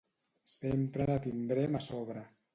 Sempre 0.53 1.07
la 1.11 1.19
tindrem 1.27 1.79
a 1.83 1.85
sobre. 1.91 2.27